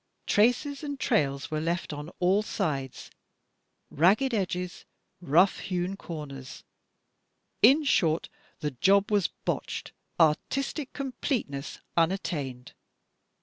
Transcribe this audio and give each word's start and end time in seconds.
Traces 0.25 0.81
and 0.81 0.99
trails 0.99 1.51
were 1.51 1.61
left 1.61 1.93
on 1.93 2.09
all 2.17 2.41
sides— 2.41 3.11
ragged 3.91 4.33
edges, 4.33 4.83
rough 5.21 5.59
hewn 5.59 5.95
comers; 5.95 6.63
in 7.61 7.83
short, 7.83 8.27
the 8.61 8.71
job 8.71 9.11
was 9.11 9.27
botched, 9.27 9.91
artistic 10.19 10.91
completeness 10.93 11.81
tmattained. 11.95 12.71